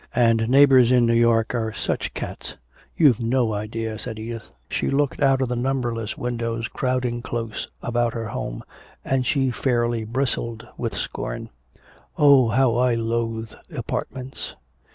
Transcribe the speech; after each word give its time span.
"And 0.15 0.49
neighbors 0.49 0.91
in 0.91 1.05
New 1.05 1.13
York 1.13 1.53
are 1.53 1.71
such 1.73 2.15
cats! 2.15 2.55
You've 2.97 3.19
no 3.19 3.53
idea!" 3.53 3.99
said 3.99 4.17
Edith. 4.17 4.51
She 4.67 4.89
looked 4.89 5.21
out 5.21 5.43
at 5.43 5.47
the 5.47 5.55
numberless 5.55 6.17
windows 6.17 6.67
crowding 6.67 7.21
close 7.21 7.67
about 7.83 8.15
her 8.15 8.29
home, 8.29 8.63
and 9.05 9.27
she 9.27 9.51
fairly 9.51 10.03
bristled 10.03 10.67
with 10.75 10.95
scorn. 10.97 11.51
"Oh, 12.17 12.49
how 12.49 12.77
I 12.77 12.95
loathe 12.95 13.53
apartments!" 13.77 14.55